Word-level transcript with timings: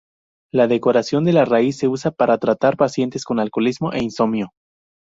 La 0.51 0.65
decocción 0.65 1.25
de 1.25 1.31
la 1.33 1.45
raíz 1.45 1.77
se 1.77 1.87
usa 1.87 2.09
para 2.09 2.39
tratar 2.39 2.75
pacientes 2.75 3.23
con 3.23 3.39
alcoholismo 3.39 3.93
e 3.93 4.01
insomnio. 4.01 4.51